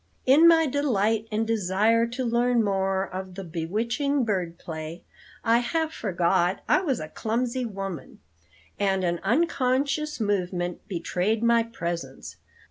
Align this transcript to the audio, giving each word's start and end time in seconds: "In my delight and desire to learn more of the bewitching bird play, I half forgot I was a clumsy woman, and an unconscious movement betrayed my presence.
"In 0.25 0.47
my 0.47 0.65
delight 0.65 1.27
and 1.31 1.45
desire 1.45 2.07
to 2.07 2.25
learn 2.25 2.63
more 2.63 3.03
of 3.03 3.35
the 3.35 3.43
bewitching 3.43 4.25
bird 4.25 4.57
play, 4.57 5.03
I 5.43 5.59
half 5.59 5.93
forgot 5.93 6.63
I 6.67 6.81
was 6.81 6.99
a 6.99 7.07
clumsy 7.07 7.65
woman, 7.65 8.19
and 8.79 9.03
an 9.03 9.19
unconscious 9.21 10.19
movement 10.19 10.87
betrayed 10.87 11.43
my 11.43 11.61
presence. 11.61 12.37